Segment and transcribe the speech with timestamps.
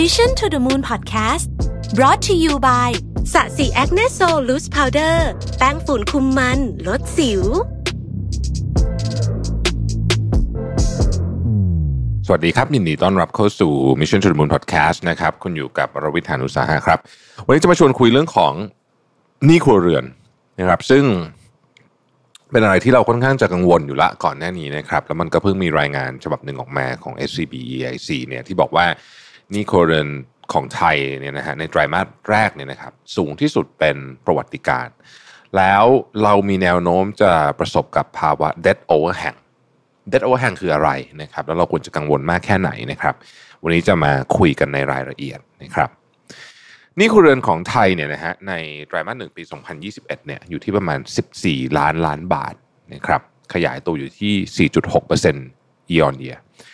[0.00, 1.46] Mission to the Moon Podcast
[1.94, 2.90] brought to you by
[3.32, 5.28] ศศิ Acne Sol Loose Powder
[5.58, 7.42] แป้งฝุ่นคุมมัน ลดสิว
[12.26, 16.98] สวัสดีครับ ยินดีต้อนรับเข้าสู่ Mission to the Moon Podcast นะครับ คุณอยู่กับรวิศ หาญอุตสาหะครับ
[17.46, 18.52] วันนี้จะมาชวนคุยเรื่องของ
[19.46, 20.04] หนี้ครัวเรือน
[20.58, 21.04] นะครับ ซึ่ง
[22.50, 28.86] เป็นอะไรที่เราค่อนข้างจะกังวลอยู่ละก่อนหน้านี้นะครับ แล้วมันก็เพิ่งมีรายงานฉบับหนึ่งออกมาของ SCB EIC เนี่ยที่บอกว่า
[29.54, 30.08] หนี้ครัวเรือน
[30.52, 34.88] ของไทยเนี่ยนะฮะในไตรมาสแรกเนี่ยนะครับสูงที่สุดเป็นประวัติการ
[35.56, 35.84] แล้ว
[36.22, 39.38] เรามีแนวโน้มจะประสบกับภาวะ debt overhang
[40.12, 40.90] debt overhang คืออะไร
[41.22, 43.14] นะครับแล้วเราควรจะกังวลมากแค่ไหนนะครับ
[43.62, 45.90] วันนี้จะมาคุยกันในรายละเอียดนะครับ
[46.98, 48.52] นี่ครัวเรือนของไทยเนี่ยนะฮะใน
[48.86, 49.42] ไตรมาสหนึ่งปี
[49.84, 50.98] 2021 เนี่ยอยู่ที่ประมาณ
[51.38, 52.54] 14 ล้านล้านบาท
[52.94, 53.20] นะครับ
[53.54, 56.73] ขยายตัวอยู่ที่ 4.6% year on year เอ่อ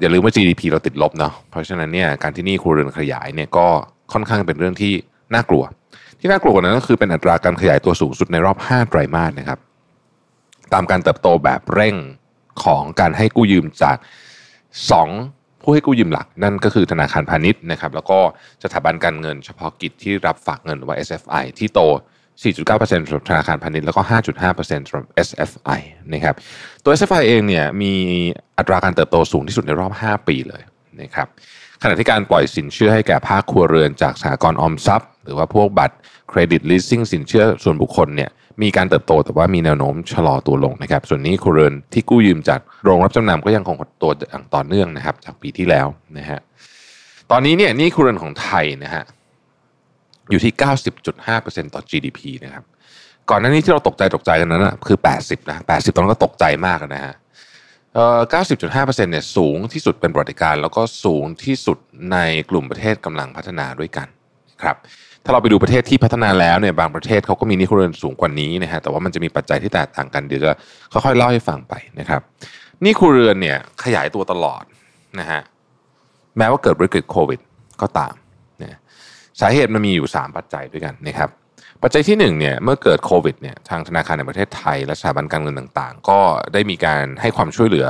[0.00, 3.66] อย่าลืมว่า GDP เราติดลบเนาะเพราะฉะนั้นเนี่ยการที่นี่ครัวเรือนขยายเนี่ยก็
[4.12, 4.92] ค่อนข้างเป็นเรื่องที่
[5.34, 5.64] น่ากลัว
[6.20, 9.58] ที่น่ากลัวกว่านั้นก็คือเป็นอัตราการขยายตัวสูงสุดในรอบ 5 ไตรมาสนะครับ
[10.72, 11.96] ตามการเติบโตแบบเร่ง
[12.64, 13.96] ของการให้กู้ยืมจาก
[14.84, 18.18] 2 ผู้ให้กู้ยืมหลัก นั่นก็คือธนาคารพาณิชย์นะครับ แล้วก็
[18.64, 21.80] สถาบันการเงินเฉพาะกิจที่รับฝากเงินหรือว่า SFI ที่โต
[22.42, 24.00] 4.9%สำหรับธนาคารพาณิชย์แล้วก็
[24.46, 25.80] 5.5%สำหรับ SFI
[26.12, 26.34] นะครับ
[26.82, 27.92] ตัว SFI เองเนี่ยมี
[28.58, 30.62] อัตราการเติบโตสูงที่สุดในรอบ 5 ปีเลย
[31.00, 31.28] นะครับ
[31.82, 35.96] ขณะที่การปล่อยสินเชื่อให้แก่ภาคครัวเรือนจากสหกรณ์ออมทรัพย์ หรือว่าพวกบัตร
[36.28, 38.30] เครดิต leasing สินเชื่อส่วนบุคคลเนี่ย
[38.62, 45.86] มีการเติบโตแต่ว่ามีแนวโน้มชะลอตัวลงนะครับ ส่วนนี้ครัวเรือนที่กู้ยืมจากโรงรับจำนำก็ยังคงหดตัวอย่างต่อเนื่องนะครับ จากปีที่แล้ว
[46.18, 46.40] นะฮะ
[47.30, 49.04] ตอนนี้เนี่ยนี่ครัวเรือนของไทยนะฮะ
[50.30, 50.52] อยู่ที่
[51.12, 52.64] 90.5%ต่อ GDP นะครับ
[53.30, 57.14] ก่อนหน้านี้ที่เราตกใจตกใจกันนั้นนะคือ 80 นะ 80 ตอนนั้นก็ตกใจมากนะฮะ
[57.94, 58.18] เอ่อ
[58.64, 61.78] 90.5%เนี่ยสูงที่สุดเป็นประวัติการ แล้วก็สูงที่สุด
[62.12, 62.16] ใน
[62.50, 64.06] กลุ่มประเทศกำลังพัฒนาด้วยกัน
[64.62, 64.76] ครับ
[65.24, 70.50] ถ้าเราไปดูประเทศที่พัฒนาแล้วเนี่ยบางประเทศเขาก็มีนี้ครัวเรือนสูงกว่านี้นะฮะแต่ว่ามันจะมีปัจจัยที่แตกต่างกันเดี๋ยวจะ
[70.92, 72.20] ค่อยๆเล่าให้ฟังไปนะครับ
[72.84, 74.62] นี้ครัวเรือนเนี่ยขยายตัวตลอด
[75.20, 75.40] นะฮะ
[76.38, 77.40] แม้ว่าเกิดวิกฤตโควิด
[77.82, 78.14] ก็ตาม
[79.40, 81.30] สาเหตุมันมีอยู่ 3 ปัจจัยด้วยกันนะครับ
[81.82, 86.20] ปัจจัยที่1เนี่ยเมื่อเกิดโควิดเนี่ยทางธนาคารในประเทศไทย และสถาบันการเงินต่างๆ ก็
[86.52, 87.88] ได้มีการให้ความช่วยเหลือ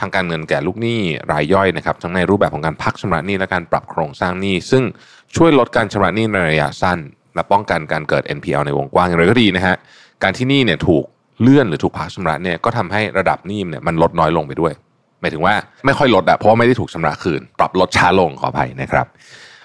[0.00, 1.00] ทางการเงินแก่ลูกหนี้
[1.32, 4.82] รายย่อยนะครับทั้งในรูปแบบของการพักชำระหนี้และการปรับโครงสร้างหนี้ ซึ่ง
[5.36, 6.98] ช่วยลดการชำระหนี้ในระยะสั้น
[7.34, 9.76] และป้องกันการเกิด NPL ในวงกว้างอย่างไรก็ดีนะฮะ
[10.22, 11.04] การที่หนี้เนี่ยถูก
[11.42, 14.72] เลื่อนหรือถูกพักชำระเนี่ยก็ทำให้ระดับหนี้เนี่ยมันลดน้อยลงไปด้วย
[15.20, 15.54] หมายถึงว่า
[15.86, 19.06] ไม่ค่อยลดอะเพราะว่าไม่ได้ถูกชำระคืน ปรับลดช้าลงขออภัยนะครับ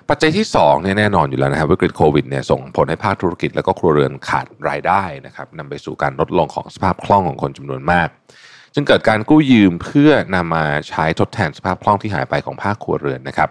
[0.10, 8.08] ปัจจัยที่2เนี่ยแน่นอนอยู่แล้วนะครับวิกฤตโควิดเนี่ยส่งผลให้ภาคธุรกิจและก็ครัวเรือนขาดรายได้นะครับนำไปสู่การลดลงของสภาพคล่องของคนจำนวนมาก
[8.74, 13.50] จึงเกิดการกู้ยืมเพื่อนำมาใช้ทดแทนสภาพคล่องที่หายไปของภาคครัวเรือนนะครับ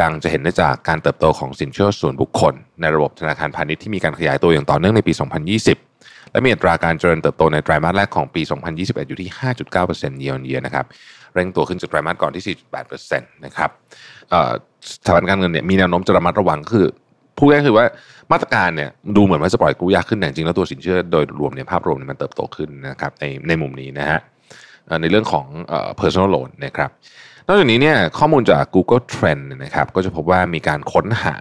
[0.00, 5.12] ดังจะเห็นได้จากการเติบโตของสินเชื่อส่วนบุคคล ในระบบธนาคารพาณิชย์ที่มีการขยายตัวอย่างต่อเนื่องในปี
[5.58, 5.93] 2020
[6.34, 8.42] และมีอัตราการเจริญเติบโตในไตรมาสแรกของปี
[8.74, 9.30] 2021 อยู่ที่
[9.72, 10.86] 5.9% year on year นะครับ
[11.34, 12.56] เร่งตัวขึ้นจากไตรมาสก่อนที่
[12.94, 13.70] 4.8%นะครับ
[14.92, 16.86] สถาบันการเงินเนี่ยมีแนวโน้มจะระมัดระวังคือ
[17.36, 17.86] พูดง่ายๆคือว่า
[18.32, 24.20] มาตรการเนี่ยดูเหมือนว่าจะปล่อยกู้ยากขึ้นแต่จริงแล้วตัวสินเชื่อโดยรวมเนี่ยภาพรวมเนี่ยมันเติบโตขึ้นนะครับในในมุมนี้นะฮะ
[25.02, 25.46] ในเรื่องของ
[26.00, 26.90] personal loan นะครับ
[27.48, 31.36] นอกจากนี้เนี่ยข้อมูลจาก Google Trend นะครับก็จะพบว่ามีการค้นหา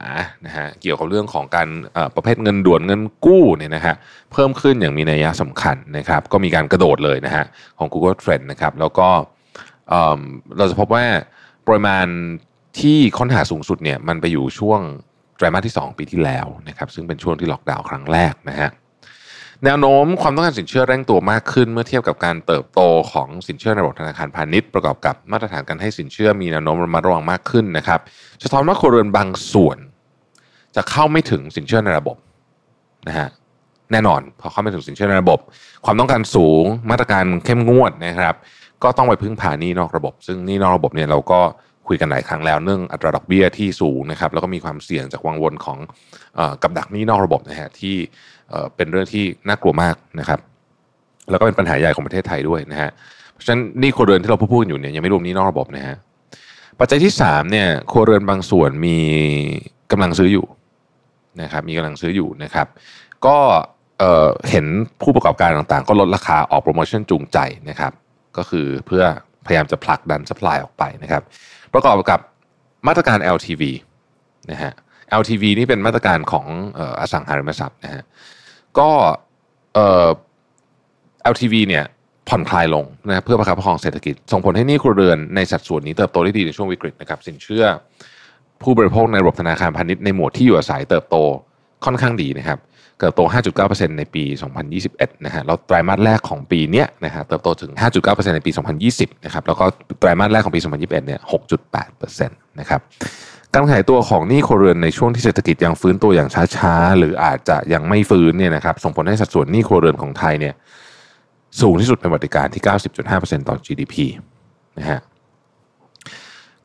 [0.45, 1.67] นะฮะเกี่ยวกับเรื่องของการ
[2.15, 3.95] ประเภทเงินด่วนเงินกู้เนี่ยนะฮะ
[4.31, 7.45] เพิ่มขึ้นอย่างมีนัยสำคัญนะครับก็มีการกระโดดเลยนะฮะ
[7.79, 9.07] ของ Google Trend นะครับแล้วก็
[10.57, 11.05] เราจะพบว่า
[11.67, 12.07] ปริมาณ
[12.79, 14.79] ที่ค้นหาสูงสุดเนี่ยมันไปอยู่ช่วง
[15.37, 18.69] ไตรมาสที่ 2 ปีที่แล้วนะครับซึ่งเป็นช่วงที่ล็อกดาวน์ครั้งแรกนะฮะ
[19.65, 22.81] แนวโน้มความต้องการสินเชื่อเร่งตัวมากขึ้น เมื่อเทียบกับการเติบโต
[23.11, 27.99] ของสินเชื่อในระบบธนาคารพาณิชย์ประกอบกับมาตรฐานการให้สินเชื่อมีแนวโน้มระมัดระวังมากขึ้นนะครับ
[28.43, 29.77] สะท้อนว่าครัวเรือนบางส่วน
[30.75, 32.17] จะเข้าไม่ถึงสินเชื่อในระบบ
[33.07, 33.29] นะฮะ
[33.91, 35.39] แน่นอนพอเข้าไม่ถึงสินเชื่อในระบบ
[35.85, 38.35] ความต้องการสูงมาตรการเข้มงวดนะครับ
[38.83, 41.39] ก็ต้องไปพึ่งพาหนี้นอกระบบ ซึ่งหนี้นอกระบบเนี่ยเราก็
[41.87, 45.77] คุยกันหลายครั้งแล้วเรื่องอัตราดอกเบี้ยที่สูงนะครับแล้วก็มีความเสี่ยงจากวังวนของ
[46.63, 47.95] กับดักหนี้นอกระบบนะฮะที่
[48.75, 50.39] เป็นเรื่องที่น่ากลัวมากนะครับ
[51.29, 52.89] แล้วก็เป็นปัญหาใหญ่ของประเทศไทยด้วยนะฮะ
[53.33, 55.95] เพราะฉะนั้นนี่ครัวเรือนที่เราพูดกันอยู่เนี่ยยังไม่รวมหนี้นอกระบบนะฮะ
[56.79, 58.97] ปัจจัยที่3เนี่ยครัวเรือนบางส่วนมี
[59.91, 60.45] กำลังซื้ออยู่
[61.41, 62.67] นะครับมีกำลังซื้ออยู่นะครับ
[63.25, 63.37] ก็
[64.49, 64.65] เห็น
[65.01, 67.37] ผู้ประกอบการต่างๆ ก็ลดราคาออกโปรโมชั่นจูงใจ
[67.69, 67.91] นะครับ
[68.37, 69.03] ก็คือเพื่อ
[69.45, 71.23] พยายามจะผลักดันสป라이ออกไปนะครับ
[71.73, 72.19] ประกอบกับ
[72.87, 73.63] มาตรการ LTV
[74.51, 74.73] นะฮะ
[75.19, 76.45] LTV นี่เป็นมาตรการของ
[76.99, 78.03] อสังหาริมทรัพย์นะฮะ
[78.79, 78.89] ก็
[79.73, 80.07] เอ่อ
[81.33, 81.85] LTV เนี่ย
[82.29, 87.65] ผ่อนคลายลงนะเพื่อประคับประคองเศรษฐกิจ ส่งผลให้นี่ครัวเรือนในสัดส่วนนี้เติบโตได้ดีในช่วงวิกฤตนะครับสินเชื่อ
[88.61, 91.17] ผู้บริโภคในระบบธนาคารพาณิชย์ในหมวดที่อยู่อาศัยเติบโต
[91.85, 92.59] ค่อนข้างดีนะครับ
[92.99, 93.21] เติบโต
[93.59, 94.23] 5.9%ในปี
[94.73, 97.71] 2021 นะฮะ แล้วไตรมาสแรกของปีเนี้ยนะฮะ เติบโตถึง
[98.03, 98.51] 5.9%ในปี
[98.87, 99.65] 2020 นะครับ แล้วก็
[99.99, 101.19] ไตรมาสแรกของปี 2021 เนี่ย
[101.83, 102.81] 6.8%นะครับ
[103.53, 110.53] การขายตัวของหนี้ครัวเรือนในช่วงที่เศรษฐกิจยังฟื้นตัวอย่างช้าๆ หรืออาจจะยังไม่ฟื้นเนี่ยนะครับ ส่งผลให้สัดส่วนหนี้ครัวเรือนของไทยเนี่ย
[111.61, 112.63] สูงที่สุดเป็นประวัติการที่
[113.05, 113.95] 90.5%ต่อ GDP
[114.79, 114.99] นะฮะ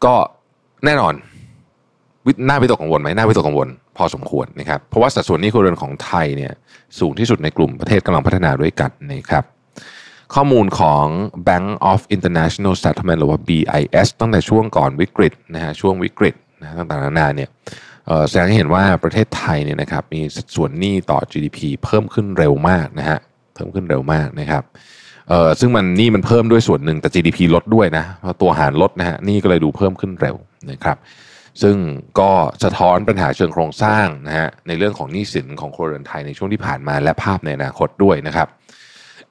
[0.04, 0.14] ก็
[0.84, 1.14] แน่นอน
[2.48, 6.52] น่าวิตกกังวลไหมน่าวิตกกังวล พอสมควรนะครับเพราะว่าสัดส่วนนี้ครัวเรือนของไทยเนี่ย
[6.98, 9.44] สูงที่สุดในกลุ่มประเทศกำลังพัฒนาด้วยกันนะครับ
[10.34, 11.04] ข้อมูลของ
[11.48, 17.48] Bank of International Settlement หรือว่า BIS ตั้งแต่ช่วงก่อนวิกฤตนะฮะช่วงวิกฤตนะต่างๆนานาเนี่ย
[18.28, 23.18] แสดงให้เห็นว่าประเทศไทยเนี่ยนะครับมีสัดส่วนหนี้ต่อ GDP เพิ่มขึ้นเร็วมากนะฮะ
[23.54, 24.62] เพิ่มขึ้นเร็วมากนะครับ
[25.28, 30.36] เอ่อซึ่งมันนี่มันเพิ่มด้วยส่วนหนึ่งแต่ GDP ลดด้วยนะเพราะตัวหารลดนะฮะนี่ก็เลยดูเพิ่มขึ้นเร็ว
[30.70, 30.96] นะครับ
[31.62, 31.76] ซึ่ง
[32.20, 32.30] ก็
[32.64, 38.48] สะท้อนปัญหาเชิงโครงสร้างนะฮะในเรื่องของหนี้สินของครัวเรือนไทยในช่วงที่ผ่านมาและภาพในอนาคตด้วยนะครับ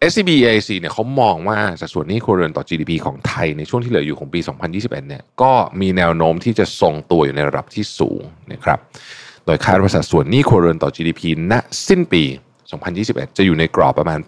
[0.09, 4.39] SCB EIC เนี่ยเขามองว่าสัดส่วนหนี้ครัวเรือนต่อ GDP ของไทยในช่วงที่เหลืออยู่ของปี
[4.73, 8.21] 2021 เนี่ยก็มีแนวโน้มที่จะทรงตัวอยู่ในระดับที่สูง
[8.51, 8.79] นะครับ
[9.45, 11.21] โดยคาดว่าสัดส่วนหนี้ครัวเรือนต่อ GDP
[11.51, 11.53] ณ
[11.87, 12.23] สิ้นปี
[12.81, 14.19] 2021 จะอยู่ในกรอบประมาณ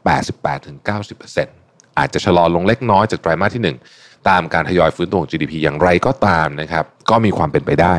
[0.75, 7.95] 88-90%อาจจะชะลอลงเล็กน้อยจากไตรมาสที่ 1 ตามการทยอยฟื้นตัวของ GDP อย่างไรก็ตามนะครับ ก็มีความเป็นไปได้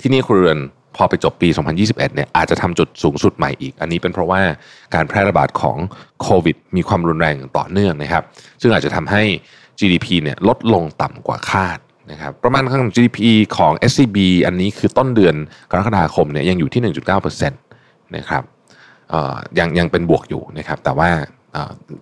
[0.00, 0.58] ที่นี่ครัวเรือน
[0.96, 4.40] พอไปจบปี 2021 เนี่ยอาจจะทำจุดสูงสุดใหม่อีก อันนี้เป็นเพราะว่า
[4.94, 5.76] การแพร่ระบาดของ
[6.22, 8.22] โควิด มีความรุนแรงต่อเนื่องนะครับ
[8.60, 9.22] ซึ่งอาจจะทำให้
[9.78, 11.78] GDP เนี่ยลดลงต่ำกว่าคาด
[12.10, 13.18] นะครับประมาณของ GDP
[13.56, 15.34] ของ SCB อันนี้คือต้นเดือน
[15.70, 16.94] กรกฎาคมเนี่ยยังอยู่ที่
[17.44, 18.42] 1.9%นะครับ
[19.58, 21.10] ยังยังเป็นบวกอยู่นะครับแต่ว่า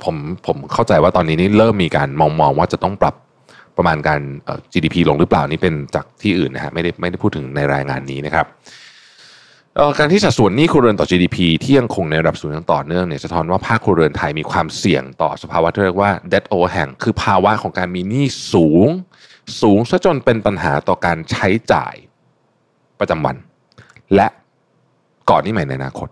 [0.04, 0.16] ผม
[0.46, 3.14] ผมเข้าใจว่าตอนนี้นี่เริ่มมีการมองมองว่าจะต้องปรับ
[3.76, 4.20] ประมาณการ
[4.72, 8.46] GDP ลงหรือเปล่านี่เป็นจากที่อื่นนะฮะไม่ได้ไม่ได้พูดถึงในรายงานนี้นะครับ
[9.98, 18.88] การที่สัดส่วนหนี้ครัวเรือนต่อ GDP ที่ยังคงในระดับสูงอย่างต่อเนื่องเนี่ยสะท้อนว่าภาคครัวเรือนไทยมีความเสี่ยงต่อสภาวะที่เรียกว่า debt overhang คือภาวะของการมีหนี้สูง
[19.62, 21.94] สูงซะจนเป็นปัญหาต่อการใช้จ่าย
[23.00, 23.36] ประจำวัน
[24.14, 24.28] และ
[25.30, 26.08] ก่อนนี้ใหม่ในอนาคต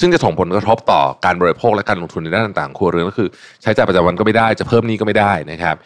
[0.00, 3.28] ซึ่งจะส่งผลกระทบต่อการบริโภคและการลงทุนในด้านต่างๆครัวเรือนก็คือ
[3.62, 5.76] ใช้จ่ายประจำวันก็ไม่ได้จะเพิ่มนี้ก็ไม่ได้นะครับ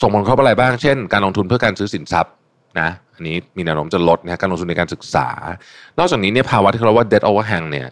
[0.00, 2.32] ส่งผลกระทบอะไรบ้างเช่น การลงทุนเพื่อการซื้อสินทรัพย์
[2.80, 5.28] นะอันนี้มีแนวโน้มจะลดนะการลงทุนในการศึกษา
[5.98, 7.88] นอกจากนี้เนี่ยภาวะที่เราว่า debt overhang เนี่ย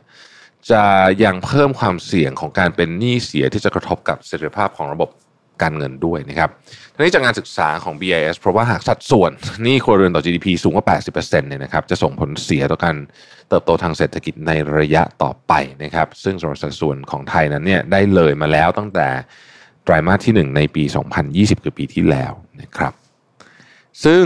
[0.70, 0.82] จะ
[1.24, 5.10] ยังเพิ่มความเสี่ยงของการเป็นหนี้เสียที่จะกระทบกับเสถียรภาพของระบบ
[5.62, 6.50] การเงินด้วยนะครับ
[6.94, 9.30] ทีนี้จากงานศึกษาของ BIS เพราะว่าหากสัดส่วน
[9.62, 12.96] หนี้ครัวเรือนต่อ GDP สูงกว่า 80%เนี่ยนะครับจะส่งผลเสียต่อการ
[13.48, 15.52] เติบโตทางเศรษฐกิจในระยะต่อไป
[15.82, 19.06] นะครับ ซึ่งสัดส่วนของไทยนั้นเนี่ยได้เลยมาแล้วตั้งแต่
[19.84, 20.84] ไตรมาสที่ 1 ในปี
[21.24, 22.92] 2020 คือปีที่แล้วนะครับ
[24.04, 24.24] ซึ่ง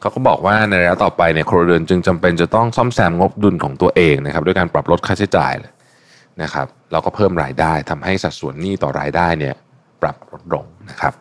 [0.00, 5.52] เขาก็บอกว่าในระยะต่อไปเนี่ยครัวเรือนจึงจำเป็นจะต้องซ่อมแซมงบดุลของตัวเองนะครับ ด้วยการปรับลดค่าใช้จ่าย
[6.42, 9.54] นะครับแล้วก็เพิ่มรายได้ทำให้สัดส่วนหนี้ต่อรายได้เนี่ย
[10.02, 11.12] ปรับลดลงนะครับ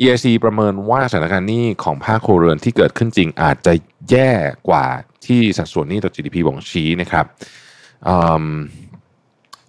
[0.00, 3.72] EIC ประเมินว่าสถานการณ์หนี้ของภาคครัวเรือนที่เกิดขึ้นจริงอาจจะ
[4.10, 4.30] แย่
[4.68, 4.86] กว่า
[5.26, 7.26] ที่สัดส่วนหนี้ต่อ GDP บ่งชี้นะครับ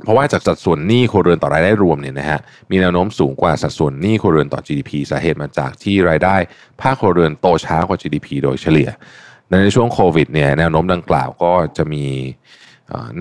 [0.04, 2.40] เพราะว่าจากสัดส่วนหนี้ครัวเรือนต่อรายได้รวมเนี่ยนะฮะ
[2.70, 6.36] มีแนวโน้มสูงกว่าสัดส่วนหนี้ครัวเรือนต่อ GDP สาเหตุมาจากที่รายได้
[6.82, 8.90] ภาคครัวเรือนโตช้ากว่า GDP โดยเฉลี่ย
[9.50, 12.06] ในช่วงโควิดเนี่ยแนวโน้มดังกล่าวก็จะมี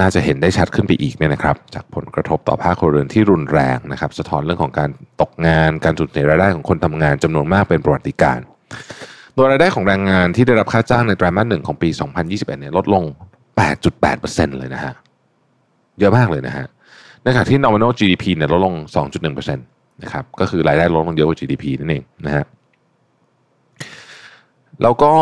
[0.01, 8.39] น่าจะเห็นได้ชัดขึ้นไปอีกเนี่ยนะครับ จากผลกระทบต่อภาคครัวเรือนที่รุนแรงนะครับ สะท้อนเรื่องของการตกงานการสูญเสียรายได้ของคนทำงานจำนวนมากเป็นประวัติการ
[9.35, 11.89] โดยรายได้ของแรงงานที่ได้รับค่าจ้างในไตรมาสหนึ่งของปี
[12.25, 13.05] 2021 เนี่ยลดลง
[13.81, 14.95] 8.8%เลยนะฮะ
[15.99, 16.67] เยอะมากเลยนะฮะ
[17.23, 18.75] ในขณะที่ nominal GDP เนี่ยลดลง
[19.15, 22.45] 2.1%นะครับ ก็คือรายได้ลดลงเยอะกว่า GDP นั่นเองนะฮะ
[24.83, 25.13] แล้วก็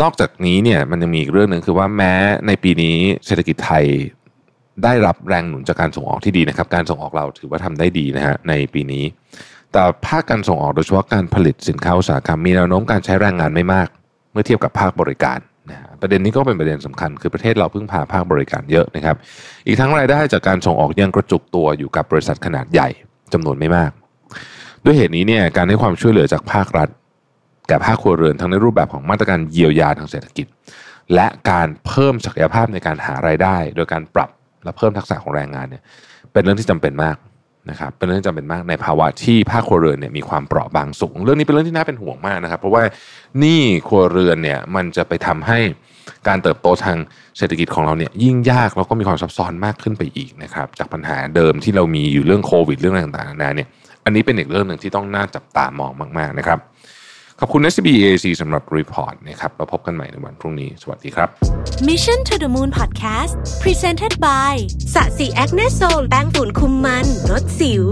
[0.00, 2.12] นอกจากนี้เนี่ยมันยังมีอีกเรื่องหนึ่งคือว่าแม้
[2.46, 2.96] ในปีนี้
[3.26, 3.84] เศรษฐกิจไทย
[4.84, 9.04] ได้รับแรงหนุนจากการส่งออกที่ดีนะครับ การส่งออกเราถือว่าทำได้ดีนะฮะในปีนี้
[9.72, 13.88] แต่ภาคการส่งออกโดยเฉพาะการผลิตสินค้าอุตสาหกรรมมีแนวโน้มการใช้แรงงานไม่มาก
[14.32, 15.38] เมื่อเทียบกับภาคบริการ
[15.70, 19.16] นะประเด็นนี้ก็เป็นประเด็นสำคัญ คือประเทศเราพึ่งพาภาคบริการเยอะนะครับ
[19.66, 22.88] อีกทั้งรายได้จากการส่งออกยังกระจุกตัวอยู่กับบริษัทขนาดใหญ่
[23.32, 23.90] จำนวนไม่มาก
[24.84, 26.88] ด้วยเหตุนี้เนี่ยการให้ความช่วยเหลือจากภาครัฐ
[27.68, 30.46] แก่ภาคครัวเรือนทั้งในรูปแบบของมาตรการเยียวยาทางเศรษฐกิจ
[31.14, 34.30] และการเพิ่มศักยภาพในการหารายได้ โดยการปรับ
[34.64, 35.82] และเพิ่มทักษะของแรงงานเนี่ย
[36.32, 37.16] เป็นเรื่องที่จำเป็นมาก
[37.70, 42.82] นะครับเป็นเรื่องจำเป็นมากในภาวะที่ภาคครัวเรือนเนี่ยมีความเปราะบางสูง เรื่องนี้เป็นเรื่องที่น่าเป็นห่วงมากนะครับ เพราะว่า
[43.42, 45.58] นี่ครัวเรือนเนี่ยมันจะไปทำให้
[46.28, 46.96] การเติบโตทาง
[47.38, 53.68] เศรษฐกิจของเราเนี่ยยิ่งยากแล้วก็มีความซับซ้อนมากขึ้นไปอีกนะครับจากปัญหาเดิมที่เรามีอยู่เรื่องโควิดเรื่องอะไรต่างๆนานาเนี่ย
[54.04, 56.58] อันนี้เป็นอีกเรื่องหนึ่งที่ต้องน่าจับตามองมากๆนะครับ
[57.40, 61.28] ขอบคุณ SBAC สำหรับรีพอร์ตนะครับเราพบกันใหม่ในวันพรุ่งนี้ สวัสดีครับ
[61.88, 64.54] Mission to the Moon Podcast Presented by
[64.94, 67.84] ศศิ Acne Sol แป้งฝุ่นคุมมันลดสิว